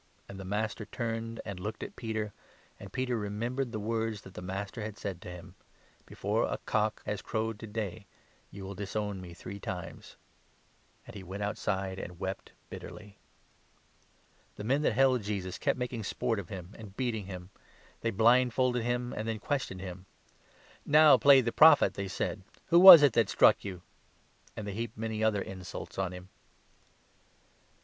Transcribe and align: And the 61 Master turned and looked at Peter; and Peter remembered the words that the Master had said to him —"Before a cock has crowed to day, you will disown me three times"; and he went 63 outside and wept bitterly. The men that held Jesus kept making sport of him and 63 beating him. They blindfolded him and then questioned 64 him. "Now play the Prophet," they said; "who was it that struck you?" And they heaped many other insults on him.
And 0.27 0.39
the 0.39 0.43
61 0.45 0.49
Master 0.49 0.85
turned 0.87 1.41
and 1.45 1.59
looked 1.59 1.83
at 1.83 1.95
Peter; 1.95 2.33
and 2.79 2.91
Peter 2.91 3.15
remembered 3.19 3.71
the 3.71 3.79
words 3.79 4.21
that 4.21 4.33
the 4.33 4.41
Master 4.41 4.81
had 4.81 4.97
said 4.97 5.21
to 5.21 5.29
him 5.29 5.53
—"Before 6.07 6.45
a 6.51 6.57
cock 6.65 7.03
has 7.05 7.21
crowed 7.21 7.59
to 7.59 7.67
day, 7.67 8.07
you 8.49 8.63
will 8.63 8.73
disown 8.73 9.21
me 9.21 9.35
three 9.35 9.59
times"; 9.59 10.15
and 11.05 11.15
he 11.15 11.21
went 11.21 11.41
63 11.41 11.47
outside 11.47 11.99
and 11.99 12.19
wept 12.19 12.51
bitterly. 12.71 13.19
The 14.55 14.63
men 14.63 14.81
that 14.81 14.93
held 14.93 15.21
Jesus 15.21 15.59
kept 15.59 15.77
making 15.77 16.03
sport 16.05 16.39
of 16.39 16.49
him 16.49 16.69
and 16.79 16.87
63 16.87 16.93
beating 16.97 17.25
him. 17.27 17.49
They 17.99 18.09
blindfolded 18.09 18.81
him 18.81 19.13
and 19.13 19.27
then 19.27 19.37
questioned 19.37 19.81
64 19.81 19.91
him. 19.91 20.05
"Now 20.83 21.17
play 21.19 21.41
the 21.41 21.51
Prophet," 21.51 21.93
they 21.93 22.07
said; 22.07 22.41
"who 22.69 22.79
was 22.79 23.03
it 23.03 23.13
that 23.13 23.29
struck 23.29 23.63
you?" 23.63 23.83
And 24.57 24.67
they 24.67 24.73
heaped 24.73 24.97
many 24.97 25.23
other 25.23 25.43
insults 25.43 25.99
on 25.99 26.11
him. 26.11 26.29